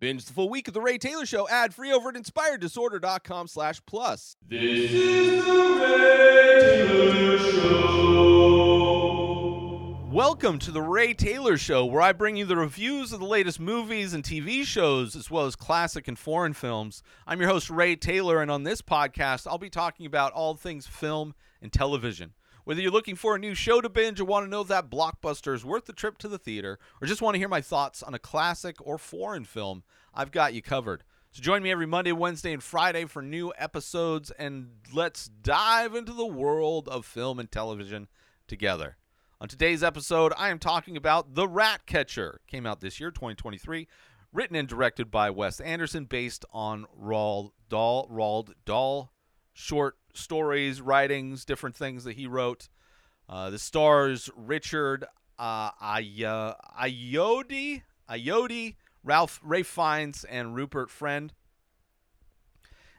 Binge 0.00 0.24
the 0.24 0.32
full 0.32 0.48
week 0.48 0.66
of 0.66 0.72
The 0.72 0.80
Ray 0.80 0.96
Taylor 0.96 1.26
Show 1.26 1.46
ad 1.50 1.74
free 1.74 1.92
over 1.92 2.08
at 2.08 2.14
inspireddisorder.com 2.14 3.48
slash 3.48 3.82
plus. 3.84 4.34
This 4.48 4.90
is 4.90 5.44
the 5.44 5.52
Ray 5.52 6.86
Taylor 6.88 7.38
Show. 7.38 8.00
Welcome 10.10 10.58
to 10.60 10.70
The 10.70 10.80
Ray 10.80 11.12
Taylor 11.12 11.58
Show, 11.58 11.84
where 11.84 12.00
I 12.00 12.12
bring 12.12 12.36
you 12.36 12.46
the 12.46 12.56
reviews 12.56 13.12
of 13.12 13.20
the 13.20 13.26
latest 13.26 13.60
movies 13.60 14.14
and 14.14 14.24
TV 14.24 14.64
shows, 14.64 15.14
as 15.14 15.30
well 15.30 15.44
as 15.44 15.54
classic 15.54 16.08
and 16.08 16.18
foreign 16.18 16.54
films. 16.54 17.02
I'm 17.26 17.38
your 17.38 17.50
host, 17.50 17.68
Ray 17.68 17.94
Taylor, 17.94 18.40
and 18.40 18.50
on 18.50 18.62
this 18.62 18.80
podcast, 18.80 19.46
I'll 19.46 19.58
be 19.58 19.68
talking 19.68 20.06
about 20.06 20.32
all 20.32 20.54
things 20.54 20.86
film 20.86 21.34
and 21.60 21.70
television. 21.70 22.32
Whether 22.70 22.82
you're 22.82 22.92
looking 22.92 23.16
for 23.16 23.34
a 23.34 23.38
new 23.40 23.56
show 23.56 23.80
to 23.80 23.88
binge 23.88 24.20
or 24.20 24.24
want 24.24 24.46
to 24.46 24.48
know 24.48 24.60
if 24.60 24.68
that 24.68 24.88
blockbuster 24.88 25.56
is 25.56 25.64
worth 25.64 25.86
the 25.86 25.92
trip 25.92 26.18
to 26.18 26.28
the 26.28 26.38
theater, 26.38 26.78
or 27.02 27.08
just 27.08 27.20
want 27.20 27.34
to 27.34 27.40
hear 27.40 27.48
my 27.48 27.60
thoughts 27.60 28.00
on 28.00 28.14
a 28.14 28.18
classic 28.20 28.76
or 28.86 28.96
foreign 28.96 29.44
film, 29.44 29.82
I've 30.14 30.30
got 30.30 30.54
you 30.54 30.62
covered. 30.62 31.02
So 31.32 31.42
join 31.42 31.64
me 31.64 31.72
every 31.72 31.86
Monday, 31.86 32.12
Wednesday, 32.12 32.52
and 32.52 32.62
Friday 32.62 33.06
for 33.06 33.22
new 33.22 33.52
episodes, 33.58 34.30
and 34.38 34.68
let's 34.94 35.26
dive 35.26 35.96
into 35.96 36.12
the 36.12 36.24
world 36.24 36.88
of 36.88 37.04
film 37.04 37.40
and 37.40 37.50
television 37.50 38.06
together. 38.46 38.98
On 39.40 39.48
today's 39.48 39.82
episode, 39.82 40.32
I 40.38 40.50
am 40.50 40.60
talking 40.60 40.96
about 40.96 41.34
The 41.34 41.48
Rat 41.48 41.86
Catcher. 41.86 42.40
Came 42.46 42.66
out 42.66 42.80
this 42.80 43.00
year, 43.00 43.10
2023, 43.10 43.88
written 44.32 44.54
and 44.54 44.68
directed 44.68 45.10
by 45.10 45.30
Wes 45.30 45.58
Anderson, 45.58 46.04
based 46.04 46.44
on 46.52 46.86
Roald 46.96 47.50
Dahl, 47.68 48.08
Roald 48.08 48.52
Dahl 48.64 49.12
short 49.52 49.96
stories, 50.14 50.80
writings, 50.80 51.44
different 51.44 51.76
things 51.76 52.04
that 52.04 52.16
he 52.16 52.26
wrote. 52.26 52.68
Uh, 53.28 53.50
the 53.50 53.58
stars 53.58 54.28
Richard 54.36 55.04
uh, 55.38 55.70
Ay- 55.80 56.54
Ayodi, 56.80 57.82
Ayodi, 58.08 58.74
Ralph 59.04 59.40
Ray 59.42 59.62
Fiennes, 59.62 60.24
and 60.24 60.54
Rupert 60.54 60.90
Friend. 60.90 61.32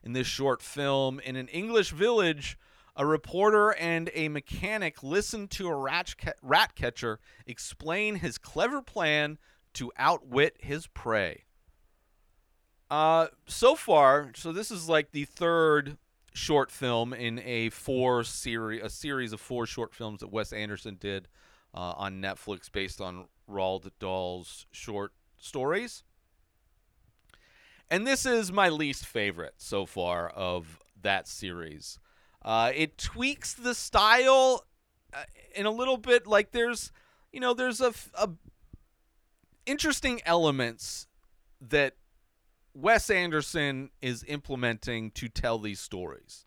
In 0.03 0.13
this 0.13 0.27
short 0.27 0.61
film, 0.61 1.19
in 1.19 1.35
an 1.35 1.47
English 1.49 1.91
village, 1.91 2.57
a 2.95 3.05
reporter 3.05 3.71
and 3.71 4.09
a 4.13 4.29
mechanic 4.29 5.03
listen 5.03 5.47
to 5.49 5.67
a 5.67 5.75
rat, 5.75 6.15
ca- 6.17 6.33
rat 6.41 6.75
catcher 6.75 7.19
explain 7.45 8.15
his 8.15 8.37
clever 8.37 8.81
plan 8.81 9.37
to 9.73 9.91
outwit 9.97 10.57
his 10.59 10.87
prey. 10.87 11.43
Uh, 12.89 13.27
so 13.47 13.75
far, 13.75 14.31
so 14.35 14.51
this 14.51 14.69
is 14.69 14.89
like 14.89 15.11
the 15.11 15.23
third 15.25 15.97
short 16.33 16.71
film 16.71 17.13
in 17.13 17.39
a 17.39 17.69
four 17.69 18.23
series, 18.23 18.81
a 18.83 18.89
series 18.89 19.33
of 19.33 19.41
four 19.41 19.65
short 19.65 19.93
films 19.93 20.21
that 20.21 20.31
Wes 20.31 20.53
Anderson 20.53 20.97
did 20.99 21.27
uh, 21.73 21.93
on 21.97 22.21
Netflix 22.21 22.71
based 22.71 23.01
on 23.01 23.25
Roald 23.49 23.89
Dahl's 23.99 24.65
short 24.71 25.13
stories. 25.37 26.03
And 27.89 28.07
this 28.07 28.25
is 28.25 28.51
my 28.51 28.69
least 28.69 29.05
favorite 29.05 29.55
so 29.57 29.85
far 29.85 30.29
of 30.29 30.79
that 31.01 31.27
series. 31.27 31.99
Uh, 32.43 32.71
it 32.73 32.97
tweaks 32.97 33.53
the 33.53 33.75
style 33.75 34.65
uh, 35.13 35.23
in 35.53 35.65
a 35.65 35.71
little 35.71 35.97
bit. 35.97 36.25
Like 36.25 36.51
there's, 36.51 36.91
you 37.33 37.41
know, 37.41 37.53
there's 37.53 37.81
a, 37.81 37.93
a 38.13 38.29
interesting 39.65 40.21
elements 40.25 41.07
that 41.59 41.95
Wes 42.73 43.09
Anderson 43.09 43.89
is 44.01 44.23
implementing 44.29 45.11
to 45.11 45.27
tell 45.27 45.59
these 45.59 45.81
stories, 45.81 46.45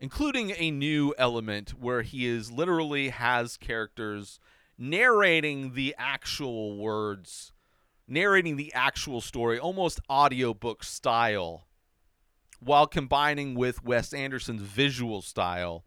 including 0.00 0.54
a 0.56 0.70
new 0.70 1.14
element 1.18 1.74
where 1.78 2.00
he 2.00 2.26
is 2.26 2.50
literally 2.50 3.10
has 3.10 3.58
characters 3.58 4.40
narrating 4.78 5.74
the 5.74 5.94
actual 5.98 6.78
words, 6.78 7.52
narrating 8.08 8.56
the 8.56 8.72
actual 8.72 9.20
story, 9.20 9.58
almost 9.58 10.00
audiobook 10.08 10.82
style, 10.82 11.66
while 12.58 12.86
combining 12.86 13.54
with 13.54 13.84
Wes 13.84 14.14
Anderson's 14.14 14.62
visual 14.62 15.20
style. 15.20 15.84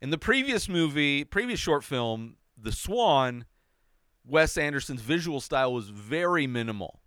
In 0.00 0.08
the 0.08 0.18
previous 0.18 0.66
movie, 0.66 1.24
previous 1.24 1.60
short 1.60 1.84
film, 1.84 2.36
The 2.56 2.72
Swan, 2.72 3.44
Wes 4.24 4.56
Anderson's 4.56 5.02
visual 5.02 5.42
style 5.42 5.74
was 5.74 5.90
very 5.90 6.46
minimal 6.46 7.01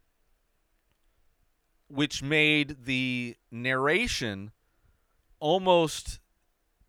which 1.88 2.24
made 2.24 2.78
the 2.86 3.36
narration 3.52 4.52
almost 5.40 6.20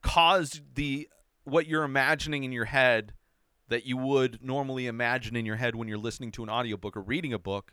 caused 0.02 0.74
the 0.74 1.08
what 1.44 1.66
you're 1.66 1.84
imagining 1.84 2.44
in 2.44 2.52
your 2.52 2.64
head 2.64 3.12
that 3.68 3.84
you 3.84 3.96
would 3.96 4.42
normally 4.42 4.86
imagine 4.86 5.36
in 5.36 5.44
your 5.44 5.56
head 5.56 5.74
when 5.74 5.88
you're 5.88 5.98
listening 5.98 6.30
to 6.30 6.42
an 6.42 6.48
audiobook 6.48 6.96
or 6.96 7.02
reading 7.02 7.32
a 7.32 7.38
book 7.38 7.72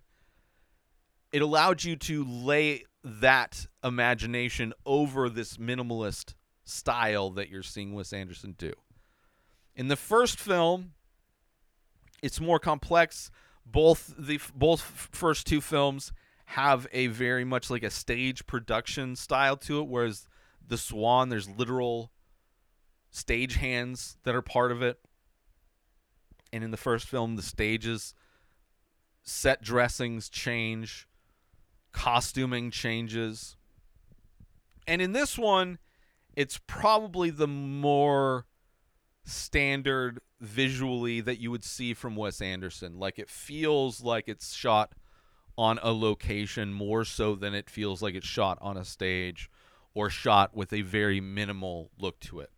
it 1.34 1.42
allowed 1.42 1.84
you 1.84 1.96
to 1.96 2.24
lay 2.24 2.86
that 3.04 3.66
imagination 3.84 4.72
over 4.86 5.30
this 5.30 5.58
minimalist 5.58 6.36
style 6.64 7.32
that 7.32 7.50
you're 7.50 7.64
seeing 7.64 7.94
Wes 7.94 8.14
Anderson 8.14 8.56
do. 8.58 8.72
In 9.76 9.88
the 9.88 9.96
first 9.96 10.40
film, 10.40 10.94
it's 12.22 12.40
more 12.40 12.60
complex. 12.60 13.32
Both 13.66 14.14
the 14.18 14.40
both 14.54 14.82
first 14.82 15.48
two 15.48 15.60
films 15.60 16.14
have 16.46 16.88
a 16.92 17.08
very 17.08 17.46
much 17.46 17.70
like 17.70 17.84
a 17.84 17.90
stage 17.90 18.46
production 18.46 19.16
style 19.16 19.58
to 19.58 19.80
it, 19.80 19.88
whereas 19.88 20.28
the 20.66 20.78
Swan, 20.78 21.30
there's 21.30 21.50
literal 21.50 22.12
stage 23.12 23.56
hands 23.56 24.18
that 24.24 24.36
are 24.36 24.42
part 24.42 24.72
of 24.72 24.82
it. 24.82 25.00
And 26.52 26.64
in 26.64 26.72
the 26.72 26.78
first 26.78 27.08
film, 27.08 27.36
the 27.36 27.42
stages, 27.42 28.14
set 29.24 29.62
dressings 29.62 30.30
change, 30.30 31.08
costuming 31.92 32.70
changes. 32.70 33.56
And 34.86 35.02
in 35.02 35.14
this 35.14 35.38
one, 35.38 35.80
it's 36.36 36.60
probably 36.68 37.30
the 37.30 37.48
more 37.48 38.46
standard 39.26 40.20
visually 40.42 41.22
that 41.22 41.40
you 41.40 41.50
would 41.50 41.64
see 41.64 41.94
from 41.94 42.16
Wes 42.16 42.42
Anderson. 42.42 43.00
Like 43.00 43.18
it 43.18 43.30
feels 43.30 44.02
like 44.02 44.28
it's 44.28 44.54
shot 44.54 44.94
on 45.58 45.80
a 45.84 45.92
location 45.92 46.74
more 46.74 47.06
so 47.06 47.36
than 47.36 47.54
it 47.54 47.70
feels 47.70 48.02
like 48.02 48.16
it's 48.16 48.28
shot 48.28 48.58
on 48.62 48.78
a 48.78 48.86
stage 48.86 49.50
or 49.94 50.10
shot 50.10 50.56
with 50.56 50.74
a 50.74 50.82
very 50.82 51.22
minimal 51.22 51.92
look 52.00 52.20
to 52.20 52.40
it. 52.40 52.52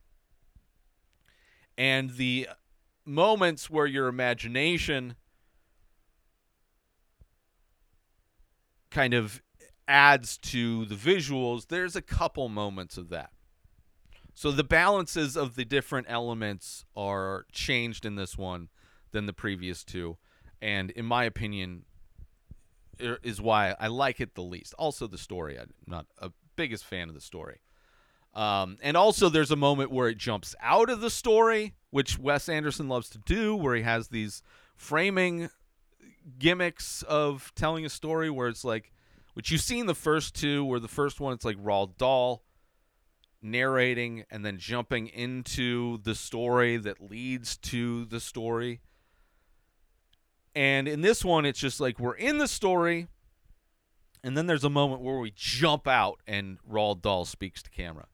And 1.78 2.12
the 2.12 2.48
moments 3.06 3.70
where 3.70 3.86
your 3.86 4.08
imagination 4.08 5.16
kind 8.90 9.14
of 9.14 9.42
adds 9.88 10.38
to 10.38 10.86
the 10.86 10.96
visuals, 10.96 11.68
there's 11.68 11.96
a 11.96 12.02
couple 12.02 12.48
moments 12.48 12.98
of 12.98 13.10
that. 13.10 13.32
So 14.34 14.52
the 14.52 14.64
balances 14.64 15.38
of 15.38 15.56
the 15.56 15.66
different 15.66 16.08
elements 16.10 16.86
are 16.96 17.46
changed 17.52 18.06
in 18.06 18.16
this 18.16 18.38
one 18.38 18.70
than 19.12 19.26
the 19.26 19.34
previous 19.34 19.84
two. 19.84 20.18
And 20.62 20.92
in 20.92 21.06
my 21.06 21.26
opinion, 21.26 21.84
is 23.00 23.42
why 23.42 23.76
I 23.80 23.88
like 23.88 24.20
it 24.20 24.36
the 24.36 24.44
least. 24.44 24.74
Also, 24.78 25.08
the 25.08 25.18
story. 25.18 25.58
I'm 25.60 25.74
not 25.88 26.06
a 26.20 26.32
biggest 26.56 26.86
fan 26.86 27.10
of 27.10 27.16
the 27.16 27.22
story. 27.22 27.60
Um, 28.34 28.78
and 28.82 28.98
also, 28.98 29.30
there's 29.30 29.52
a 29.52 29.56
moment 29.56 29.92
where 29.92 30.10
it 30.10 30.18
jumps 30.18 30.56
out 30.62 30.90
of 30.90 31.00
the 31.00 31.10
story, 31.10 31.74
which 31.90 32.20
Wes 32.20 32.50
Anderson 32.50 32.90
loves 32.90 33.10
to 33.12 33.18
do, 33.20 33.56
where 33.56 33.76
he 33.76 33.84
has 33.84 34.10
these 34.10 34.42
framing 34.76 35.50
gimmicks 36.38 37.02
of 37.04 37.52
telling 37.56 37.86
a 37.86 37.90
story 37.90 38.30
where 38.30 38.48
it's 38.48 38.66
like, 38.66 38.92
which 39.34 39.52
you've 39.52 39.62
seen 39.62 39.86
the 39.86 39.96
first 39.96 40.36
two, 40.36 40.66
where 40.66 40.80
the 40.80 40.88
first 40.88 41.20
one, 41.20 41.34
it's 41.34 41.46
like 41.46 41.58
Roald 41.58 41.98
Dahl 41.98 42.44
narrating 43.42 44.26
and 44.32 44.44
then 44.44 44.58
jumping 44.58 45.08
into 45.08 46.00
the 46.00 46.16
story 46.16 46.78
that 46.78 47.10
leads 47.10 47.58
to 47.58 48.06
the 48.06 48.20
story. 48.20 48.82
And 50.56 50.88
in 50.88 51.02
this 51.02 51.26
one, 51.26 51.46
it's 51.46 51.60
just 51.60 51.82
like 51.82 52.00
we're 52.00 52.16
in 52.16 52.38
the 52.38 52.48
story, 52.48 53.08
and 54.24 54.38
then 54.38 54.48
there's 54.48 54.64
a 54.64 54.70
moment 54.70 55.02
where 55.02 55.20
we 55.20 55.32
jump 55.35 55.88
out 55.88 56.22
and 56.26 56.58
Roald 56.70 57.02
Dahl 57.02 57.26
speaks 57.26 57.62
to 57.62 57.70
camera. 57.70 58.08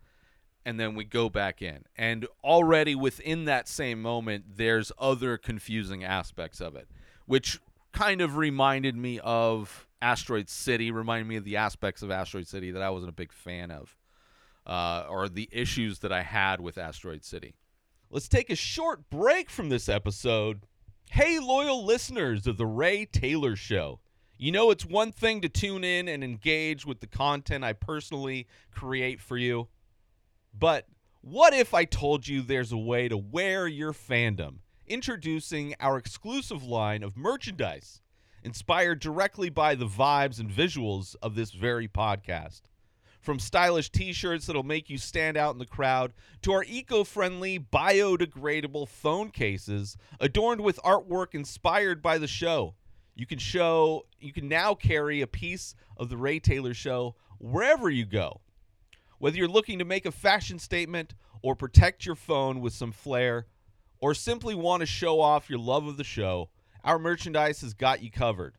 And 0.65 0.79
then 0.79 0.93
we 0.93 1.05
go 1.05 1.29
back 1.29 1.61
in. 1.61 1.85
And 1.95 2.27
already 2.43 2.93
within 2.93 3.45
that 3.45 3.67
same 3.67 4.01
moment, 4.01 4.45
there's 4.57 4.91
other 4.99 5.37
confusing 5.37 6.03
aspects 6.03 6.59
of 6.59 6.75
it, 6.75 6.87
which 7.25 7.59
kind 7.93 8.21
of 8.21 8.37
reminded 8.37 8.95
me 8.95 9.19
of 9.23 9.87
Asteroid 10.01 10.49
City, 10.49 10.91
reminded 10.91 11.27
me 11.27 11.35
of 11.35 11.45
the 11.45 11.57
aspects 11.57 12.01
of 12.01 12.11
Asteroid 12.11 12.47
City 12.47 12.71
that 12.71 12.81
I 12.81 12.89
wasn't 12.89 13.09
a 13.09 13.13
big 13.13 13.31
fan 13.31 13.71
of, 13.71 13.95
uh, 14.67 15.05
or 15.09 15.29
the 15.29 15.49
issues 15.51 15.99
that 15.99 16.11
I 16.11 16.21
had 16.21 16.59
with 16.61 16.77
Asteroid 16.77 17.23
City. 17.23 17.55
Let's 18.09 18.27
take 18.27 18.49
a 18.49 18.55
short 18.55 19.09
break 19.09 19.49
from 19.49 19.69
this 19.69 19.87
episode 19.87 20.67
Hey, 21.13 21.39
loyal 21.39 21.83
listeners 21.83 22.47
of 22.47 22.55
The 22.55 22.65
Ray 22.65 23.05
Taylor 23.05 23.57
Show. 23.57 23.99
You 24.37 24.53
know, 24.53 24.71
it's 24.71 24.85
one 24.85 25.11
thing 25.11 25.41
to 25.41 25.49
tune 25.49 25.83
in 25.83 26.07
and 26.07 26.23
engage 26.23 26.85
with 26.85 27.01
the 27.01 27.05
content 27.05 27.65
I 27.65 27.73
personally 27.73 28.47
create 28.71 29.19
for 29.19 29.35
you. 29.35 29.67
But 30.57 30.87
what 31.19 31.53
if 31.53 31.73
I 31.73 31.83
told 31.83 32.29
you 32.29 32.41
there's 32.41 32.71
a 32.71 32.77
way 32.77 33.09
to 33.09 33.17
wear 33.17 33.67
your 33.67 33.91
fandom? 33.91 34.59
Introducing 34.87 35.75
our 35.81 35.97
exclusive 35.97 36.63
line 36.63 37.03
of 37.03 37.17
merchandise. 37.17 37.99
inspired 38.43 38.99
directly 38.99 39.49
by 39.49 39.75
the 39.75 39.87
vibes 39.87 40.39
and 40.39 40.49
visuals 40.49 41.15
of 41.21 41.35
this 41.35 41.51
very 41.51 41.89
podcast. 41.89 42.61
From 43.21 43.37
stylish 43.37 43.91
t 43.91 44.13
shirts 44.13 44.47
that'll 44.47 44.63
make 44.63 44.89
you 44.89 44.97
stand 44.97 45.37
out 45.37 45.53
in 45.53 45.59
the 45.59 45.65
crowd 45.65 46.11
to 46.41 46.51
our 46.53 46.63
eco 46.63 47.03
friendly, 47.03 47.59
biodegradable 47.59 48.87
phone 48.87 49.29
cases 49.29 49.95
adorned 50.19 50.61
with 50.61 50.79
artwork 50.83 51.35
inspired 51.35 52.01
by 52.01 52.17
the 52.17 52.27
show. 52.27 52.73
You 53.13 53.27
can 53.27 53.37
show 53.37 54.07
you 54.19 54.33
can 54.33 54.47
now 54.47 54.73
carry 54.73 55.21
a 55.21 55.27
piece 55.27 55.75
of 55.97 56.09
the 56.09 56.17
Ray 56.17 56.39
Taylor 56.39 56.73
show 56.73 57.15
wherever 57.37 57.91
you 57.91 58.05
go. 58.05 58.41
Whether 59.19 59.37
you're 59.37 59.47
looking 59.47 59.77
to 59.77 59.85
make 59.85 60.07
a 60.07 60.11
fashion 60.11 60.57
statement 60.57 61.13
or 61.43 61.55
protect 61.55 62.07
your 62.07 62.15
phone 62.15 62.59
with 62.59 62.73
some 62.73 62.91
flair, 62.91 63.45
or 63.99 64.15
simply 64.15 64.55
want 64.55 64.81
to 64.81 64.87
show 64.87 65.21
off 65.21 65.49
your 65.49 65.59
love 65.59 65.85
of 65.85 65.97
the 65.97 66.03
show, 66.03 66.49
our 66.83 66.97
merchandise 66.97 67.61
has 67.61 67.75
got 67.75 68.01
you 68.01 68.09
covered. 68.09 68.55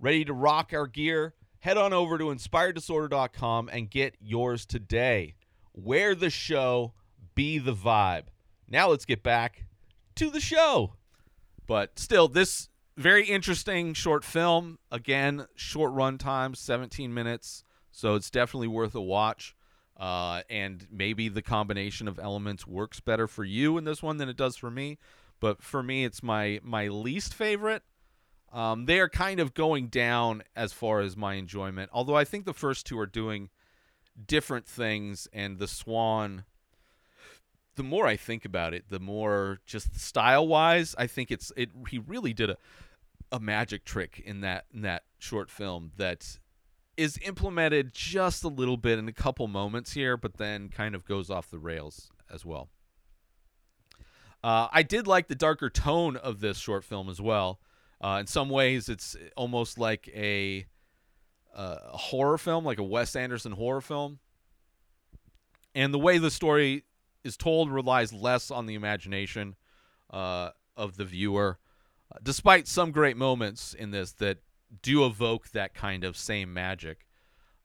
Ready 0.00 0.24
to 0.24 0.32
rock 0.32 0.72
our 0.72 0.86
gear? 0.86 1.34
Head 1.60 1.76
on 1.76 1.92
over 1.92 2.18
to 2.18 2.24
inspireddisorder.com 2.26 3.68
and 3.72 3.90
get 3.90 4.16
yours 4.20 4.64
today. 4.64 5.34
Wear 5.74 6.14
the 6.14 6.30
show, 6.30 6.92
be 7.34 7.58
the 7.58 7.74
vibe. 7.74 8.24
Now 8.68 8.88
let's 8.90 9.04
get 9.04 9.22
back 9.22 9.64
to 10.16 10.30
the 10.30 10.40
show. 10.40 10.94
But 11.66 11.98
still, 11.98 12.28
this 12.28 12.68
very 12.96 13.24
interesting 13.24 13.94
short 13.94 14.24
film. 14.24 14.78
Again, 14.90 15.46
short 15.54 15.92
run 15.92 16.18
time, 16.18 16.54
17 16.54 17.14
minutes. 17.14 17.62
So 17.92 18.14
it's 18.14 18.30
definitely 18.30 18.68
worth 18.68 18.94
a 18.94 19.00
watch. 19.00 19.54
Uh, 19.96 20.42
and 20.48 20.86
maybe 20.90 21.28
the 21.28 21.42
combination 21.42 22.06
of 22.06 22.18
elements 22.18 22.66
works 22.66 23.00
better 23.00 23.26
for 23.26 23.44
you 23.44 23.78
in 23.78 23.84
this 23.84 24.02
one 24.02 24.16
than 24.18 24.28
it 24.28 24.36
does 24.36 24.56
for 24.56 24.70
me. 24.70 24.98
But 25.40 25.62
for 25.62 25.82
me, 25.82 26.04
it's 26.04 26.22
my 26.22 26.60
my 26.62 26.88
least 26.88 27.34
favorite. 27.34 27.82
Um, 28.52 28.86
they 28.86 28.98
are 29.00 29.08
kind 29.08 29.40
of 29.40 29.54
going 29.54 29.88
down 29.88 30.42
as 30.56 30.72
far 30.72 31.00
as 31.00 31.16
my 31.16 31.34
enjoyment. 31.34 31.90
Although 31.92 32.16
I 32.16 32.24
think 32.24 32.46
the 32.46 32.54
first 32.54 32.86
two 32.86 32.98
are 32.98 33.06
doing 33.06 33.50
different 34.26 34.66
things, 34.66 35.28
and 35.32 35.58
the 35.58 35.68
Swan. 35.68 36.44
The 37.76 37.84
more 37.84 38.08
I 38.08 38.16
think 38.16 38.44
about 38.44 38.74
it, 38.74 38.86
the 38.88 38.98
more 38.98 39.60
just 39.64 40.00
style 40.00 40.48
wise, 40.48 40.96
I 40.98 41.06
think 41.06 41.30
it's 41.30 41.52
it. 41.56 41.70
He 41.88 41.98
really 41.98 42.32
did 42.32 42.50
a 42.50 42.56
a 43.30 43.40
magic 43.40 43.84
trick 43.84 44.22
in 44.24 44.40
that 44.40 44.64
in 44.72 44.82
that 44.82 45.02
short 45.18 45.50
film 45.50 45.92
that 45.96 46.38
is 46.96 47.18
implemented 47.22 47.92
just 47.92 48.42
a 48.42 48.48
little 48.48 48.76
bit 48.76 48.98
in 48.98 49.08
a 49.08 49.12
couple 49.12 49.46
moments 49.46 49.92
here, 49.92 50.16
but 50.16 50.36
then 50.36 50.68
kind 50.68 50.94
of 50.94 51.04
goes 51.04 51.30
off 51.30 51.50
the 51.50 51.58
rails 51.58 52.10
as 52.32 52.44
well. 52.44 52.68
Uh, 54.42 54.68
I 54.72 54.82
did 54.82 55.06
like 55.06 55.28
the 55.28 55.34
darker 55.34 55.70
tone 55.70 56.16
of 56.16 56.40
this 56.40 56.58
short 56.58 56.84
film 56.84 57.08
as 57.08 57.20
well. 57.20 57.60
Uh, 58.00 58.18
in 58.20 58.26
some 58.26 58.48
ways, 58.48 58.88
it's 58.88 59.16
almost 59.36 59.78
like 59.78 60.08
a, 60.14 60.66
a 61.54 61.96
horror 61.96 62.38
film, 62.38 62.64
like 62.64 62.78
a 62.78 62.84
Wes 62.84 63.16
Anderson 63.16 63.52
horror 63.52 63.80
film. 63.80 64.20
And 65.74 65.92
the 65.92 65.98
way 65.98 66.18
the 66.18 66.30
story 66.30 66.84
is 67.24 67.36
told 67.36 67.70
relies 67.70 68.12
less 68.12 68.50
on 68.50 68.66
the 68.66 68.74
imagination 68.74 69.56
uh, 70.10 70.50
of 70.76 70.96
the 70.96 71.04
viewer, 71.04 71.58
despite 72.22 72.68
some 72.68 72.90
great 72.90 73.16
moments 73.16 73.74
in 73.74 73.90
this 73.90 74.12
that 74.12 74.38
do 74.82 75.04
evoke 75.04 75.50
that 75.50 75.74
kind 75.74 76.04
of 76.04 76.16
same 76.16 76.52
magic. 76.52 77.06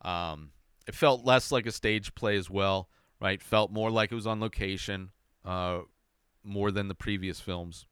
Um, 0.01 0.51
it 0.87 0.95
felt 0.95 1.25
less 1.25 1.51
like 1.51 1.65
a 1.65 1.71
stage 1.71 2.13
play 2.15 2.35
as 2.37 2.49
well, 2.49 2.89
right? 3.21 3.41
Felt 3.41 3.71
more 3.71 3.89
like 3.89 4.11
it 4.11 4.15
was 4.15 4.27
on 4.27 4.39
location, 4.39 5.11
uh, 5.45 5.79
more 6.43 6.71
than 6.71 6.87
the 6.87 6.95
previous 6.95 7.39
films. 7.39 7.85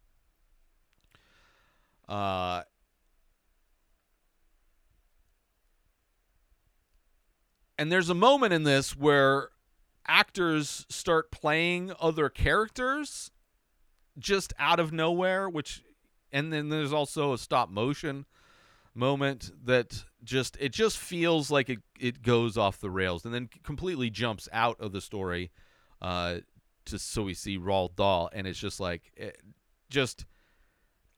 Uh, 2.12 2.64
and 7.78 7.90
there's 7.90 8.10
a 8.10 8.14
moment 8.14 8.52
in 8.52 8.64
this 8.64 8.98
where 8.98 9.48
actors 10.06 10.86
start 10.90 11.32
playing 11.32 11.94
other 12.02 12.28
characters 12.28 13.32
just 14.20 14.52
out 14.60 14.78
of 14.78 14.92
nowhere, 14.92 15.48
which, 15.50 15.84
and 16.34 16.52
then 16.52 16.68
there's 16.68 16.92
also 16.92 17.32
a 17.32 17.38
stop 17.38 17.70
motion 17.70 18.26
moment 18.94 19.50
that 19.64 20.04
just 20.22 20.58
it 20.60 20.74
just 20.74 20.98
feels 20.98 21.50
like 21.50 21.70
it, 21.70 21.80
it 21.98 22.22
goes 22.22 22.58
off 22.58 22.82
the 22.82 22.90
rails 22.90 23.24
and 23.24 23.34
then 23.34 23.48
completely 23.64 24.10
jumps 24.10 24.50
out 24.52 24.76
of 24.82 24.92
the 24.92 25.00
story 25.00 25.50
uh 26.02 26.40
to 26.84 27.00
so 27.00 27.24
we 27.24 27.34
see 27.34 27.58
Roald 27.58 27.96
Dahl 27.96 28.30
and 28.34 28.46
it's 28.46 28.60
just 28.60 28.82
like 28.82 29.14
it, 29.16 29.38
just 29.90 30.26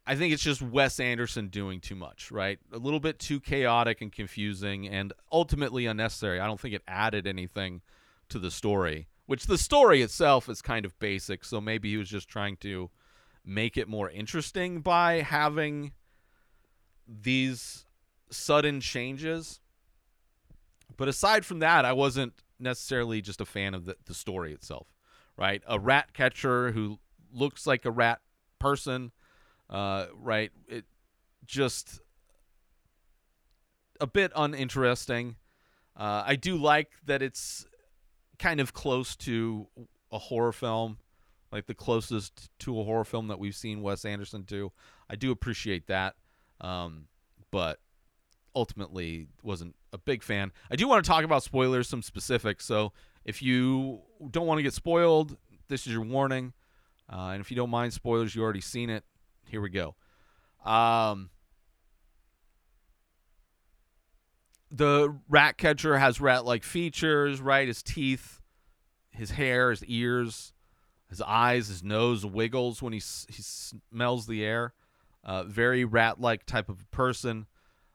I 0.05 0.15
think 0.15 0.33
it's 0.33 0.44
just 0.44 0.61
Wes 0.61 1.00
Anderson 1.00 1.47
doing 1.47 1.79
too 1.79 1.95
much, 1.95 2.29
right? 2.29 2.59
A 2.73 2.77
little 2.77 3.00
bit 3.00 3.19
too 3.19 3.39
chaotic 3.39 4.01
and 4.01 4.11
confusing 4.11 4.88
and 4.88 5.13
ultimately 5.31 5.85
unnecessary. 5.85 6.39
I 6.39 6.47
don't 6.47 6.59
think 6.59 6.75
it 6.75 6.83
added 6.88 7.25
anything 7.25 7.81
to 8.29 8.38
the 8.38 8.51
story, 8.51 9.07
which 9.27 9.45
the 9.45 9.57
story 9.57 10.01
itself 10.01 10.50
is 10.50 10.61
kind 10.61 10.85
of 10.85 11.00
basic, 11.00 11.45
so 11.45 11.61
maybe 11.61 11.91
he 11.91 11.97
was 11.97 12.09
just 12.09 12.27
trying 12.27 12.57
to 12.57 12.89
make 13.45 13.77
it 13.77 13.88
more 13.88 14.09
interesting 14.09 14.81
by 14.81 15.21
having 15.21 15.94
these 17.07 17.85
sudden 18.29 18.81
changes. 18.81 19.61
But 20.97 21.07
aside 21.07 21.45
from 21.45 21.59
that, 21.59 21.85
I 21.85 21.94
wasn't 21.94 22.33
necessarily 22.59 23.21
just 23.21 23.41
a 23.41 23.45
fan 23.45 23.73
of 23.73 23.85
the, 23.85 23.95
the 24.05 24.13
story 24.13 24.53
itself, 24.53 24.88
right? 25.38 25.63
A 25.67 25.79
rat 25.79 26.13
catcher 26.13 26.71
who 26.71 27.00
looks 27.31 27.65
like 27.65 27.85
a 27.85 27.91
rat 27.91 28.19
person, 28.59 29.11
uh, 29.69 30.07
right? 30.15 30.51
It 30.68 30.86
just 31.45 32.01
a 34.00 34.07
bit 34.07 34.31
uninteresting. 34.36 35.36
Uh, 35.95 36.24
I 36.25 36.36
do 36.36 36.56
like 36.57 36.92
that 37.06 37.21
it's 37.21 37.65
kind 38.39 38.60
of 38.60 38.74
close 38.74 39.15
to 39.18 39.68
a 40.12 40.18
horror 40.18 40.51
film, 40.51 40.98
like 41.51 41.68
the 41.68 41.75
closest 41.75 42.50
to 42.60 42.80
a 42.80 42.83
horror 42.83 43.06
film 43.06 43.27
that 43.27 43.39
we've 43.39 43.56
seen 43.56 43.81
Wes 43.81 44.06
Anderson 44.06 44.42
do. 44.42 44.71
I 45.10 45.15
do 45.15 45.31
appreciate 45.31 45.88
that 45.88 46.15
um, 46.63 47.07
but 47.51 47.80
ultimately 48.56 49.27
wasn't 49.44 49.75
a 49.92 49.98
big 49.98 50.24
fan. 50.24 50.51
I 50.71 50.75
do 50.75 50.88
want 50.88 51.04
to 51.04 51.07
talk 51.07 51.24
about 51.24 51.44
spoilers, 51.44 51.88
some 51.88 52.01
specifics. 52.01 52.65
So 52.65 52.94
if 53.25 53.42
you 53.42 54.01
don't 54.31 54.48
want 54.48 54.60
to 54.60 54.63
get 54.63 54.74
spoiled, 54.74 55.38
this 55.68 55.86
is 55.86 55.94
your 55.94 56.04
warning. 56.04 56.54
Uh, 57.12 57.31
and 57.31 57.42
if 57.42 57.51
you 57.51 57.57
don't 57.57 57.69
mind 57.69 57.94
spoilers, 57.94 58.33
you 58.33 58.42
already 58.42 58.62
seen 58.62 58.89
it. 58.89 59.04
Here 59.53 59.61
we 59.61 59.69
go. 59.69 59.94
Um, 60.65 61.29
the 64.71 65.15
rat 65.29 65.59
catcher 65.59 66.00
has 66.00 66.19
rat-like 66.19 66.63
features, 66.63 67.39
right? 67.39 67.67
His 67.67 67.83
teeth, 67.83 68.41
his 69.12 69.29
hair, 69.29 69.69
his 69.69 69.86
ears, 69.86 70.53
his 71.07 71.22
eyes, 71.22 71.67
his 71.67 71.83
nose 71.83 72.25
wiggles 72.25 72.81
when 72.81 72.93
he 72.93 73.01
he 73.29 73.43
smells 73.43 74.25
the 74.25 74.43
air. 74.43 74.74
Uh, 75.24 75.43
very 75.43 75.86
rat 75.86 76.19
like 76.19 76.48
type 76.48 76.67
of 76.67 76.89
person. 76.89 77.45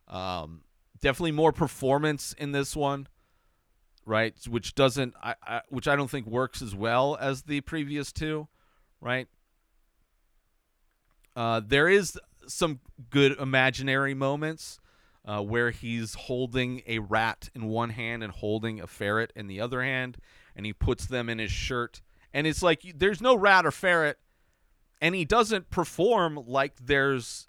Um, 0.07 0.61
definitely 1.01 1.33
more 1.33 1.51
performance 1.51 2.37
in 2.39 2.53
this 2.53 2.77
one, 2.77 3.09
right? 4.07 4.37
Which 4.49 4.77
doesn't, 4.77 5.13
I, 5.21 5.35
I, 5.45 5.63
which 5.71 5.89
I 5.89 5.97
don't 5.97 6.09
think 6.09 6.29
works 6.29 6.63
as 6.63 6.73
well 6.77 7.19
as 7.21 7.43
the 7.43 7.63
previous 7.63 8.13
two, 8.13 8.47
right? 9.01 9.27
Uh, 11.39 11.61
there 11.65 11.89
is 11.89 12.19
some 12.49 12.81
good 13.11 13.39
imaginary 13.39 14.15
moments 14.15 14.81
uh, 15.25 15.41
where 15.41 15.71
he's 15.71 16.15
holding 16.15 16.83
a 16.87 16.99
rat 16.99 17.49
in 17.55 17.67
one 17.67 17.91
hand 17.91 18.25
and 18.25 18.33
holding 18.33 18.81
a 18.81 18.87
ferret 18.87 19.33
in 19.37 19.47
the 19.47 19.61
other 19.61 19.83
hand, 19.83 20.17
and 20.57 20.67
he 20.67 20.73
puts 20.73 21.07
them 21.07 21.29
in 21.29 21.39
his 21.39 21.53
shirt. 21.53 22.03
And 22.35 22.47
it's 22.47 22.63
like 22.63 22.83
there's 22.97 23.21
no 23.21 23.37
rat 23.37 23.65
or 23.65 23.71
ferret 23.71 24.19
and 25.01 25.15
he 25.15 25.25
doesn't 25.25 25.71
perform 25.71 26.43
like 26.47 26.75
there's 26.81 27.47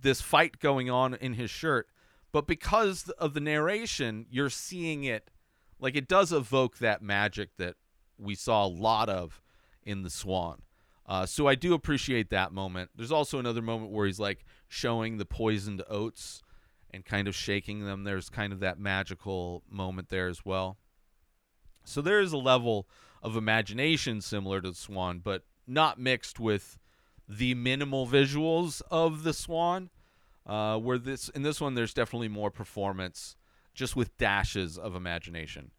this 0.00 0.20
fight 0.20 0.58
going 0.58 0.90
on 0.90 1.14
in 1.14 1.34
his 1.34 1.50
shirt 1.50 1.88
but 2.32 2.46
because 2.46 3.08
of 3.10 3.34
the 3.34 3.40
narration 3.40 4.26
you're 4.30 4.50
seeing 4.50 5.04
it 5.04 5.30
like 5.80 5.96
it 5.96 6.06
does 6.06 6.32
evoke 6.32 6.78
that 6.78 7.02
magic 7.02 7.50
that 7.56 7.74
we 8.18 8.34
saw 8.34 8.64
a 8.64 8.68
lot 8.68 9.08
of 9.08 9.42
in 9.82 10.02
the 10.02 10.10
swan 10.10 10.62
uh, 11.06 11.26
so 11.26 11.46
i 11.46 11.54
do 11.54 11.74
appreciate 11.74 12.30
that 12.30 12.52
moment 12.52 12.90
there's 12.94 13.12
also 13.12 13.38
another 13.38 13.62
moment 13.62 13.90
where 13.90 14.06
he's 14.06 14.20
like 14.20 14.44
showing 14.68 15.18
the 15.18 15.24
poisoned 15.24 15.82
oats 15.88 16.42
and 16.90 17.04
kind 17.04 17.26
of 17.26 17.34
shaking 17.34 17.84
them 17.84 18.04
there's 18.04 18.28
kind 18.28 18.52
of 18.52 18.60
that 18.60 18.78
magical 18.78 19.62
moment 19.68 20.08
there 20.08 20.28
as 20.28 20.44
well 20.44 20.76
so 21.84 22.00
there 22.00 22.20
is 22.20 22.32
a 22.32 22.38
level 22.38 22.88
of 23.22 23.36
imagination 23.36 24.20
similar 24.20 24.60
to 24.60 24.70
the 24.70 24.76
swan 24.76 25.18
but 25.18 25.42
not 25.66 25.98
mixed 25.98 26.38
with 26.38 26.78
the 27.28 27.54
minimal 27.54 28.06
visuals 28.06 28.82
of 28.90 29.22
the 29.22 29.32
Swan. 29.32 29.90
Uh, 30.46 30.76
where 30.76 30.98
this 30.98 31.30
in 31.30 31.42
this 31.42 31.58
one, 31.58 31.74
there's 31.74 31.94
definitely 31.94 32.28
more 32.28 32.50
performance, 32.50 33.34
just 33.72 33.96
with 33.96 34.14
dashes 34.18 34.76
of 34.76 34.94
imagination, 34.94 35.70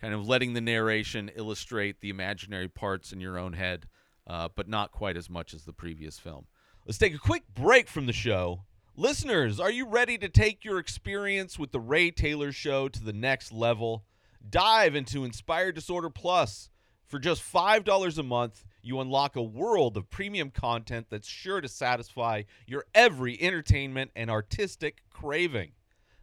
kind 0.00 0.14
of 0.14 0.26
letting 0.26 0.54
the 0.54 0.62
narration 0.62 1.30
illustrate 1.36 2.00
the 2.00 2.08
imaginary 2.08 2.68
parts 2.68 3.12
in 3.12 3.20
your 3.20 3.38
own 3.38 3.52
head, 3.52 3.86
uh, 4.26 4.48
but 4.54 4.68
not 4.68 4.92
quite 4.92 5.16
as 5.16 5.28
much 5.28 5.54
as 5.54 5.64
the 5.64 5.72
previous 5.72 6.18
film. 6.18 6.46
Let's 6.86 6.98
take 6.98 7.14
a 7.14 7.18
quick 7.18 7.44
break 7.54 7.88
from 7.88 8.06
the 8.06 8.12
show. 8.12 8.64
Listeners, 8.96 9.58
are 9.58 9.70
you 9.70 9.86
ready 9.86 10.18
to 10.18 10.28
take 10.28 10.64
your 10.64 10.78
experience 10.78 11.58
with 11.58 11.72
The 11.72 11.80
Ray 11.80 12.10
Taylor 12.10 12.52
Show 12.52 12.88
to 12.88 13.02
the 13.02 13.12
next 13.12 13.52
level? 13.52 14.04
Dive 14.48 14.94
into 14.94 15.24
Inspired 15.24 15.74
Disorder 15.74 16.10
Plus. 16.10 16.70
For 17.06 17.18
just 17.18 17.42
$5 17.42 18.18
a 18.18 18.22
month, 18.22 18.64
you 18.82 19.00
unlock 19.00 19.36
a 19.36 19.42
world 19.42 19.96
of 19.96 20.10
premium 20.10 20.50
content 20.50 21.06
that's 21.10 21.28
sure 21.28 21.60
to 21.60 21.68
satisfy 21.68 22.42
your 22.66 22.84
every 22.94 23.40
entertainment 23.40 24.10
and 24.14 24.30
artistic 24.30 25.02
craving. 25.10 25.72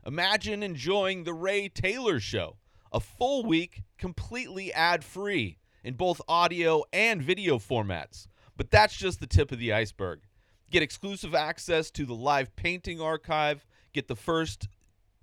Imagine 0.05 0.63
enjoying 0.63 1.23
The 1.23 1.33
Ray 1.33 1.69
Taylor 1.69 2.19
Show, 2.19 2.57
a 2.91 2.99
full 2.99 3.43
week 3.43 3.83
completely 3.97 4.73
ad 4.73 5.03
free 5.03 5.57
in 5.83 5.95
both 5.95 6.21
audio 6.27 6.83
and 6.93 7.21
video 7.21 7.57
formats. 7.57 8.27
But 8.57 8.71
that's 8.71 8.95
just 8.95 9.19
the 9.19 9.27
tip 9.27 9.51
of 9.51 9.59
the 9.59 9.73
iceberg. 9.73 10.21
Get 10.69 10.83
exclusive 10.83 11.35
access 11.35 11.91
to 11.91 12.05
the 12.05 12.13
live 12.13 12.55
painting 12.55 13.01
archive, 13.01 13.65
get 13.93 14.07
the 14.07 14.15
first, 14.15 14.67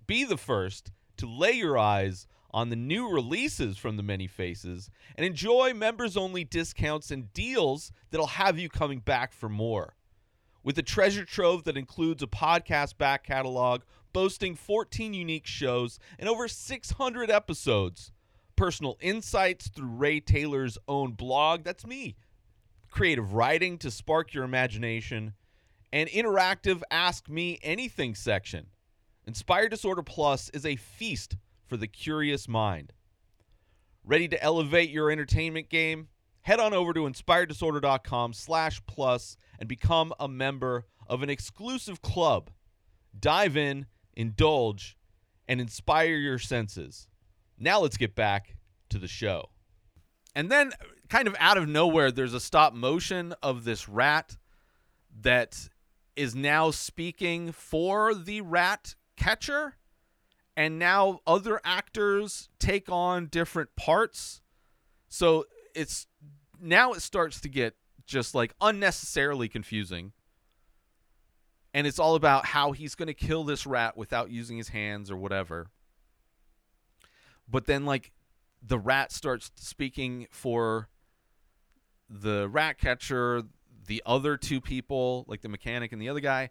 be 0.06 0.24
the 0.24 0.36
first 0.36 0.90
to 1.18 1.26
lay 1.26 1.52
your 1.52 1.78
eyes 1.78 2.26
on 2.50 2.70
the 2.70 2.76
new 2.76 3.10
releases 3.10 3.76
from 3.76 3.96
the 3.96 4.02
many 4.02 4.26
faces 4.26 4.90
and 5.16 5.24
enjoy 5.24 5.72
members 5.74 6.16
only 6.16 6.44
discounts 6.44 7.10
and 7.10 7.32
deals 7.32 7.92
that'll 8.10 8.26
have 8.26 8.58
you 8.58 8.68
coming 8.68 9.00
back 9.00 9.32
for 9.32 9.48
more. 9.48 9.94
With 10.62 10.78
a 10.78 10.82
treasure 10.82 11.24
trove 11.24 11.64
that 11.64 11.76
includes 11.76 12.22
a 12.22 12.26
podcast 12.26 12.98
back 12.98 13.24
catalog 13.24 13.82
boasting 14.12 14.54
14 14.54 15.14
unique 15.14 15.46
shows 15.46 15.98
and 16.18 16.28
over 16.28 16.48
600 16.48 17.30
episodes, 17.30 18.12
personal 18.58 18.98
insights 19.00 19.68
through 19.68 19.86
Ray 19.86 20.18
Taylor's 20.18 20.76
own 20.88 21.12
blog, 21.12 21.62
that's 21.62 21.86
me, 21.86 22.16
creative 22.90 23.32
writing 23.32 23.78
to 23.78 23.88
spark 23.88 24.34
your 24.34 24.42
imagination, 24.42 25.34
and 25.92 26.08
interactive 26.08 26.82
Ask 26.90 27.28
Me 27.28 27.60
Anything 27.62 28.16
section. 28.16 28.66
Inspired 29.28 29.68
Disorder 29.68 30.02
Plus 30.02 30.50
is 30.50 30.66
a 30.66 30.74
feast 30.74 31.36
for 31.68 31.76
the 31.76 31.86
curious 31.86 32.48
mind. 32.48 32.92
Ready 34.04 34.26
to 34.26 34.42
elevate 34.42 34.90
your 34.90 35.08
entertainment 35.08 35.68
game? 35.68 36.08
Head 36.40 36.58
on 36.58 36.74
over 36.74 36.92
to 36.92 37.02
inspireddisorder.com 37.02 38.32
slash 38.32 38.82
plus 38.86 39.36
and 39.60 39.68
become 39.68 40.12
a 40.18 40.26
member 40.26 40.86
of 41.06 41.22
an 41.22 41.30
exclusive 41.30 42.02
club. 42.02 42.50
Dive 43.16 43.56
in, 43.56 43.86
indulge, 44.14 44.96
and 45.46 45.60
inspire 45.60 46.16
your 46.16 46.40
senses. 46.40 47.06
Now 47.58 47.80
let's 47.80 47.96
get 47.96 48.14
back 48.14 48.56
to 48.90 48.98
the 48.98 49.08
show. 49.08 49.50
And 50.34 50.50
then, 50.50 50.72
kind 51.08 51.26
of 51.26 51.34
out 51.38 51.58
of 51.58 51.68
nowhere, 51.68 52.12
there's 52.12 52.34
a 52.34 52.40
stop 52.40 52.72
motion 52.72 53.34
of 53.42 53.64
this 53.64 53.88
rat 53.88 54.36
that 55.22 55.68
is 56.14 56.34
now 56.34 56.70
speaking 56.70 57.52
for 57.52 58.14
the 58.14 58.40
rat 58.40 58.94
catcher 59.16 59.74
and 60.56 60.78
now 60.78 61.20
other 61.26 61.60
actors 61.64 62.48
take 62.58 62.90
on 62.90 63.26
different 63.26 63.76
parts. 63.76 64.40
So 65.08 65.44
it's 65.74 66.08
now 66.60 66.92
it 66.92 67.02
starts 67.02 67.40
to 67.42 67.48
get 67.48 67.76
just 68.06 68.34
like 68.34 68.54
unnecessarily 68.60 69.48
confusing. 69.48 70.12
And 71.72 71.86
it's 71.86 72.00
all 72.00 72.16
about 72.16 72.46
how 72.46 72.72
he's 72.72 72.96
going 72.96 73.06
to 73.06 73.14
kill 73.14 73.44
this 73.44 73.66
rat 73.66 73.96
without 73.96 74.30
using 74.30 74.56
his 74.56 74.70
hands 74.70 75.10
or 75.12 75.16
whatever. 75.16 75.68
But 77.50 77.66
then 77.66 77.84
like 77.84 78.12
the 78.62 78.78
rat 78.78 79.12
starts 79.12 79.50
speaking 79.56 80.26
for 80.30 80.88
the 82.08 82.48
rat 82.48 82.78
catcher, 82.78 83.42
the 83.86 84.02
other 84.04 84.36
two 84.36 84.60
people, 84.60 85.24
like 85.28 85.42
the 85.42 85.48
mechanic 85.48 85.92
and 85.92 86.00
the 86.00 86.08
other 86.08 86.20
guy, 86.20 86.50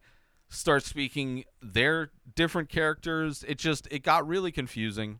start 0.50 0.84
speaking 0.84 1.44
their 1.62 2.12
different 2.36 2.70
characters. 2.70 3.44
It 3.48 3.58
just 3.58 3.88
it 3.92 4.04
got 4.04 4.27
really 4.27 4.51
confusing. 4.51 5.20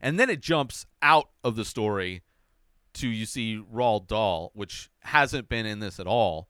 And 0.00 0.18
then 0.18 0.30
it 0.30 0.40
jumps 0.40 0.86
out 1.00 1.28
of 1.44 1.54
the 1.54 1.64
story 1.64 2.22
to 2.94 3.08
you 3.08 3.24
see 3.24 3.62
Roald 3.72 4.08
Dahl, 4.08 4.50
which 4.54 4.90
hasn't 5.00 5.48
been 5.48 5.66
in 5.66 5.78
this 5.78 6.00
at 6.00 6.06
all. 6.06 6.48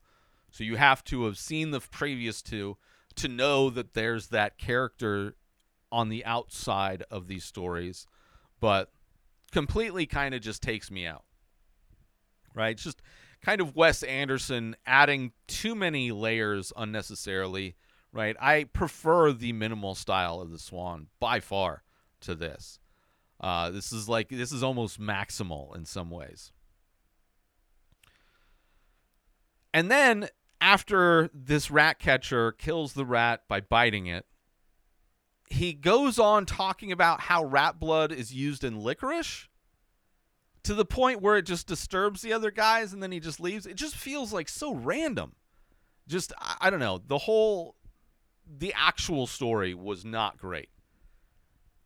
So 0.51 0.63
you 0.63 0.75
have 0.75 1.03
to 1.05 1.25
have 1.25 1.37
seen 1.37 1.71
the 1.71 1.79
previous 1.79 2.41
two 2.41 2.77
to 3.15 3.27
know 3.27 3.69
that 3.69 3.93
there's 3.93 4.27
that 4.27 4.57
character 4.57 5.35
on 5.93 6.09
the 6.09 6.25
outside 6.25 7.03
of 7.11 7.27
these 7.27 7.45
stories, 7.45 8.07
but 8.59 8.91
completely 9.51 10.07
kind 10.07 10.33
of 10.33 10.41
just 10.41 10.63
takes 10.63 10.89
me 10.89 11.05
out. 11.05 11.23
Right? 12.55 12.71
It's 12.71 12.83
just 12.83 13.01
kind 13.43 13.61
of 13.61 13.75
Wes 13.75 14.01
Anderson 14.01 14.75
adding 14.85 15.33
too 15.47 15.75
many 15.75 16.11
layers 16.11 16.73
unnecessarily, 16.75 17.75
right? 18.11 18.35
I 18.41 18.63
prefer 18.65 19.31
the 19.31 19.53
minimal 19.53 19.93
style 19.93 20.41
of 20.41 20.51
the 20.51 20.59
Swan 20.59 21.07
by 21.19 21.39
far 21.39 21.83
to 22.21 22.33
this. 22.33 22.79
Uh, 23.39 23.69
this 23.69 23.91
is 23.91 24.09
like 24.09 24.29
this 24.29 24.51
is 24.51 24.63
almost 24.63 24.99
maximal 24.99 25.75
in 25.75 25.85
some 25.85 26.09
ways. 26.09 26.51
And 29.73 29.91
then 29.91 30.29
after 30.61 31.29
this 31.33 31.69
rat 31.69 31.99
catcher 31.99 32.51
kills 32.51 32.93
the 32.93 33.05
rat 33.05 33.41
by 33.47 33.59
biting 33.59 34.07
it, 34.07 34.25
he 35.53 35.73
goes 35.73 36.17
on 36.17 36.45
talking 36.45 36.91
about 36.91 37.21
how 37.21 37.45
rat 37.45 37.79
blood 37.79 38.11
is 38.11 38.33
used 38.33 38.63
in 38.63 38.79
licorice 38.79 39.47
to 40.63 40.73
the 40.73 40.85
point 40.85 41.21
where 41.21 41.37
it 41.37 41.43
just 41.43 41.67
disturbs 41.67 42.21
the 42.21 42.33
other 42.33 42.49
guys 42.49 42.91
and 42.91 43.03
then 43.03 43.11
he 43.11 43.19
just 43.19 43.39
leaves. 43.39 43.67
It 43.67 43.75
just 43.75 43.95
feels 43.95 44.33
like 44.33 44.49
so 44.49 44.73
random. 44.73 45.35
Just 46.07 46.33
I, 46.39 46.55
I 46.61 46.69
don't 46.69 46.79
know. 46.79 46.99
The 47.05 47.19
whole 47.19 47.75
the 48.47 48.73
actual 48.75 49.27
story 49.27 49.75
was 49.75 50.03
not 50.03 50.37
great. 50.37 50.69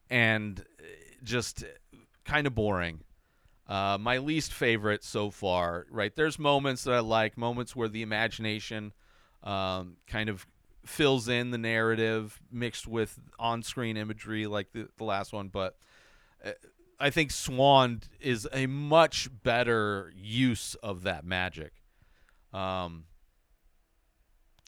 And 0.09 0.59
uh, 0.59 0.83
just 1.23 1.65
kind 2.23 2.47
of 2.47 2.55
boring. 2.55 3.01
Uh, 3.67 3.97
my 3.99 4.17
least 4.19 4.53
favorite 4.53 5.03
so 5.03 5.29
far, 5.29 5.87
right? 5.91 6.15
There's 6.15 6.39
moments 6.39 6.85
that 6.85 6.93
I 6.93 6.99
like, 6.99 7.37
moments 7.37 7.75
where 7.75 7.89
the 7.89 8.01
imagination 8.01 8.93
um, 9.43 9.97
kind 10.07 10.29
of 10.29 10.47
fills 10.89 11.27
in 11.27 11.51
the 11.51 11.57
narrative 11.57 12.41
mixed 12.51 12.87
with 12.87 13.19
on 13.39 13.63
screen 13.63 13.97
imagery 13.97 14.47
like 14.47 14.71
the, 14.71 14.87
the 14.97 15.03
last 15.03 15.33
one, 15.33 15.47
but 15.47 15.77
uh, 16.45 16.51
I 16.99 17.09
think 17.09 17.31
Swan 17.31 18.01
is 18.19 18.47
a 18.51 18.65
much 18.65 19.29
better 19.43 20.11
use 20.15 20.75
of 20.75 21.03
that 21.03 21.25
magic. 21.25 21.73
Um, 22.53 23.05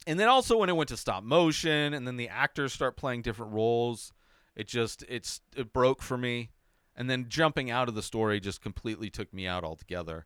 and 0.06 0.20
then 0.20 0.28
also 0.28 0.58
when 0.58 0.70
it 0.70 0.76
went 0.76 0.90
to 0.90 0.98
stop 0.98 1.24
motion, 1.24 1.94
and 1.94 2.06
then 2.08 2.18
the 2.18 2.30
actors 2.30 2.74
start 2.74 2.98
playing 2.98 3.22
different 3.22 3.54
roles, 3.54 4.14
it 4.56 4.68
just 4.68 5.04
it's 5.08 5.42
it 5.56 5.74
broke 5.74 6.02
for 6.02 6.18
me. 6.18 6.52
And 6.96 7.10
then 7.10 7.28
jumping 7.30 7.72
out 7.72 7.88
of 7.88 7.96
the 7.96 8.02
story 8.02 8.40
just 8.40 8.62
completely 8.62 9.10
took 9.10 9.34
me 9.34 9.48
out 9.48 9.64
altogether. 9.64 10.26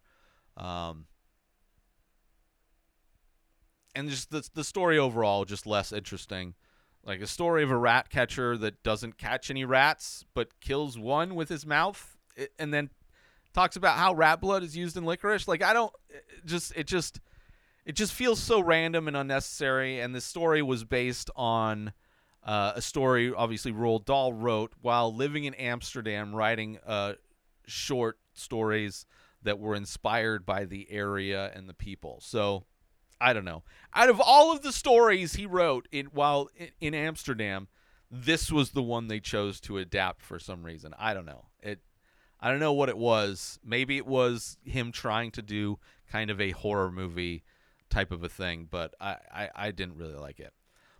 Um, 0.57 1.05
and 3.95 4.09
just 4.09 4.31
the 4.31 4.47
the 4.53 4.63
story 4.63 4.97
overall 4.97 5.45
just 5.45 5.65
less 5.65 5.91
interesting. 5.91 6.55
Like 7.05 7.21
a 7.21 7.27
story 7.27 7.63
of 7.63 7.71
a 7.71 7.77
rat 7.77 8.09
catcher 8.09 8.57
that 8.57 8.81
doesn't 8.83 9.17
catch 9.17 9.49
any 9.49 9.65
rats 9.65 10.25
but 10.33 10.59
kills 10.61 10.97
one 10.97 11.35
with 11.35 11.49
his 11.49 11.65
mouth 11.65 12.17
and 12.57 12.73
then 12.73 12.89
talks 13.53 13.75
about 13.75 13.97
how 13.97 14.13
rat 14.13 14.39
blood 14.41 14.63
is 14.63 14.75
used 14.75 14.97
in 14.97 15.03
licorice. 15.03 15.47
Like 15.47 15.61
i 15.61 15.73
don't 15.73 15.93
it 16.09 16.45
just 16.45 16.73
it 16.75 16.87
just 16.87 17.19
it 17.85 17.95
just 17.95 18.13
feels 18.13 18.39
so 18.39 18.61
random 18.61 19.07
and 19.07 19.17
unnecessary 19.17 19.99
and 19.99 20.15
this 20.15 20.25
story 20.25 20.61
was 20.61 20.85
based 20.85 21.29
on 21.35 21.91
uh, 22.45 22.73
a 22.75 22.81
story 22.81 23.33
obviously 23.35 23.71
Roald 23.71 24.05
Dahl 24.05 24.33
wrote 24.33 24.73
while 24.81 25.13
living 25.13 25.43
in 25.43 25.53
Amsterdam 25.55 26.33
writing 26.33 26.79
uh, 26.85 27.13
short 27.67 28.17
stories 28.33 29.05
that 29.43 29.59
were 29.59 29.75
inspired 29.75 30.45
by 30.45 30.65
the 30.65 30.89
area 30.89 31.51
and 31.53 31.67
the 31.67 31.73
people. 31.73 32.19
So 32.21 32.65
I 33.19 33.33
don't 33.33 33.45
know. 33.45 33.63
Out 33.93 34.09
of 34.09 34.19
all 34.19 34.51
of 34.51 34.61
the 34.61 34.71
stories 34.71 35.35
he 35.35 35.45
wrote 35.45 35.87
in 35.91 36.07
while 36.07 36.49
in, 36.79 36.93
Amsterdam, 36.93 37.67
this 38.09 38.51
was 38.51 38.71
the 38.71 38.83
one 38.83 39.07
they 39.07 39.19
chose 39.19 39.59
to 39.61 39.77
adapt 39.77 40.21
for 40.21 40.39
some 40.39 40.63
reason. 40.63 40.93
I 40.97 41.13
don't 41.13 41.25
know. 41.25 41.45
It 41.61 41.79
I 42.39 42.51
don't 42.51 42.59
know 42.59 42.73
what 42.73 42.89
it 42.89 42.97
was. 42.97 43.59
Maybe 43.63 43.95
it 43.97 44.05
was 44.05 44.57
him 44.65 44.91
trying 44.91 45.31
to 45.31 45.41
do 45.41 45.79
kind 46.11 46.29
of 46.29 46.41
a 46.41 46.51
horror 46.51 46.91
movie 46.91 47.43
type 47.89 48.11
of 48.11 48.23
a 48.23 48.29
thing, 48.29 48.67
but 48.69 48.93
I, 48.99 49.15
I, 49.33 49.49
I 49.55 49.71
didn't 49.71 49.95
really 49.95 50.15
like 50.15 50.39
it. 50.41 50.53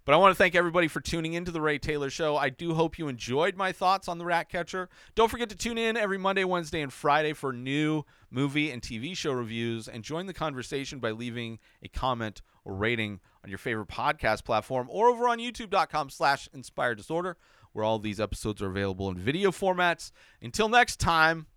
But 0.05 0.13
I 0.13 0.17
want 0.17 0.31
to 0.31 0.37
thank 0.37 0.53
everybody 0.53 0.89
for 0.89 0.99
tuning 0.99 1.33
into 1.33 1.51
the 1.51 1.61
Ray 1.61 1.77
Taylor 1.77 2.09
Show. 2.09 2.35
I 2.35 2.49
do 2.49 2.73
hope 2.73 2.99
you 2.99 3.07
enjoyed 3.07 3.55
my 3.55 3.71
thoughts 3.71 4.09
on 4.09 4.17
the 4.17 4.25
Ratcatcher. 4.25 4.89
Don't 5.15 5.31
forget 5.31 5.49
to 5.49 5.55
tune 5.55 5.77
in 5.77 5.95
every 5.95 6.17
Monday, 6.17 6.43
Wednesday, 6.43 6.81
and 6.81 6.91
Friday 6.91 7.31
for 7.31 7.53
new 7.53 8.03
movie 8.29 8.69
and 8.69 8.81
TV 8.81 9.15
show 9.15 9.31
reviews, 9.31 9.87
and 9.87 10.03
join 10.03 10.25
the 10.25 10.33
conversation 10.33 10.99
by 10.99 11.11
leaving 11.11 11.59
a 11.81 11.87
comment 11.87 12.41
or 12.65 12.73
rating 12.73 13.21
on 13.43 13.49
your 13.49 13.57
favorite 13.57 13.87
podcast 13.87 14.43
platform 14.43 14.87
or 14.89 15.07
over 15.07 15.27
on 15.27 15.37
youtube.com 15.37 16.09
slash 16.09 16.49
inspired 16.53 16.95
disorder, 16.97 17.37
where 17.71 17.85
all 17.85 17.99
these 17.99 18.19
episodes 18.19 18.61
are 18.61 18.69
available 18.69 19.09
in 19.09 19.17
video 19.17 19.51
formats. 19.51 20.11
Until 20.41 20.67
next 20.67 20.99
time, 20.99 21.47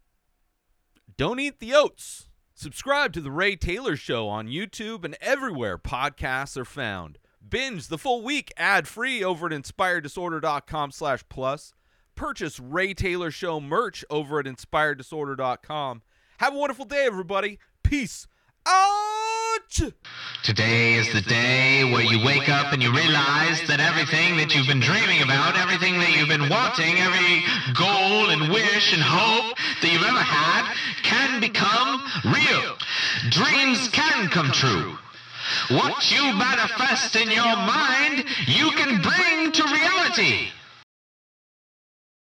don't 1.17 1.41
eat 1.41 1.59
the 1.59 1.75
oats. 1.75 2.29
Subscribe 2.55 3.13
to 3.13 3.21
the 3.21 3.31
Ray 3.31 3.57
Taylor 3.57 3.97
Show 3.97 4.29
on 4.29 4.47
YouTube 4.47 5.05
and 5.05 5.17
everywhere 5.21 5.79
podcasts 5.79 6.57
are 6.57 6.65
found. 6.65 7.19
Binge 7.49 7.89
the 7.89 7.99
full 7.99 8.23
week 8.23 8.53
ad-free 8.57 9.23
over 9.23 9.47
at 9.47 9.53
inspireddisorder.com 9.53 10.91
slash 10.91 11.25
plus. 11.29 11.73
Purchase 12.15 12.59
Ray 12.59 12.95
Taylor 12.95 13.31
Show 13.31 13.61
merch 13.61 14.05
over 14.11 14.41
at 14.41 14.47
inspireddisorder.com. 14.47 16.03
Have 16.39 16.55
a 16.55 16.59
wonderful 16.59 16.85
day, 16.85 17.05
everybody. 17.07 17.59
Peace 17.83 18.27
out! 18.67 19.81
Today 20.43 20.95
is 20.95 21.13
the 21.13 21.21
day 21.23 21.85
where 21.93 22.03
you 22.03 22.25
wake 22.25 22.49
up 22.49 22.73
and 22.73 22.83
you 22.83 22.93
realize 22.93 23.61
that 23.69 23.81
everything 23.81 24.37
that 24.37 24.55
you've 24.55 24.67
been 24.67 24.81
dreaming 24.81 25.23
about, 25.23 25.57
everything 25.57 25.99
that 25.99 26.17
you've 26.17 26.29
been 26.29 26.49
wanting, 26.49 26.99
every 26.99 27.43
goal 27.75 28.31
and 28.31 28.53
wish 28.53 28.93
and 28.93 29.03
hope 29.03 29.57
that 29.83 29.93
you've 29.93 30.03
ever 30.03 30.19
had 30.19 30.75
can 31.03 31.41
become 31.41 32.03
real. 32.25 32.77
Dreams 33.31 33.89
can 33.89 34.29
come 34.29 34.51
true. 34.53 34.99
What 35.71 36.11
you 36.11 36.33
manifest 36.35 37.17
in 37.17 37.31
your 37.31 37.57
mind, 37.57 38.25
you 38.47 38.71
can 38.73 39.01
bring 39.01 39.53
to 39.53 39.63
reality. 39.65 40.51